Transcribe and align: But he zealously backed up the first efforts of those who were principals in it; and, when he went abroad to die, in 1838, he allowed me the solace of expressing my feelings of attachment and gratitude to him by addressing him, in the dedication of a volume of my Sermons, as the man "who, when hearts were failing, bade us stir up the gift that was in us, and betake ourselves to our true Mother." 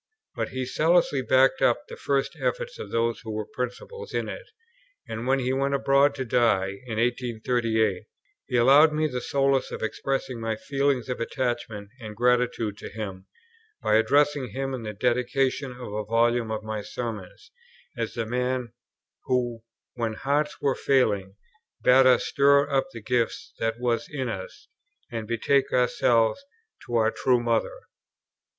But 0.35 0.49
he 0.49 0.65
zealously 0.65 1.21
backed 1.21 1.61
up 1.61 1.85
the 1.87 1.95
first 1.95 2.35
efforts 2.41 2.79
of 2.79 2.89
those 2.89 3.19
who 3.19 3.29
were 3.29 3.45
principals 3.45 4.15
in 4.15 4.29
it; 4.29 4.47
and, 5.07 5.27
when 5.27 5.37
he 5.37 5.53
went 5.53 5.75
abroad 5.75 6.15
to 6.15 6.25
die, 6.25 6.79
in 6.87 6.97
1838, 6.97 8.05
he 8.47 8.55
allowed 8.57 8.93
me 8.93 9.05
the 9.05 9.21
solace 9.21 9.69
of 9.69 9.83
expressing 9.83 10.41
my 10.41 10.55
feelings 10.55 11.07
of 11.07 11.19
attachment 11.19 11.91
and 11.99 12.15
gratitude 12.15 12.79
to 12.79 12.89
him 12.89 13.27
by 13.83 13.93
addressing 13.93 14.47
him, 14.49 14.73
in 14.73 14.81
the 14.81 14.93
dedication 14.93 15.71
of 15.73 15.93
a 15.93 16.03
volume 16.03 16.49
of 16.49 16.63
my 16.63 16.81
Sermons, 16.81 17.51
as 17.95 18.15
the 18.15 18.25
man 18.25 18.73
"who, 19.25 19.61
when 19.93 20.13
hearts 20.15 20.59
were 20.59 20.73
failing, 20.73 21.35
bade 21.83 22.07
us 22.07 22.25
stir 22.25 22.67
up 22.71 22.85
the 22.91 23.01
gift 23.03 23.37
that 23.59 23.79
was 23.79 24.09
in 24.09 24.29
us, 24.29 24.67
and 25.11 25.27
betake 25.27 25.71
ourselves 25.71 26.43
to 26.87 26.95
our 26.95 27.11
true 27.11 27.39
Mother." 27.39 27.81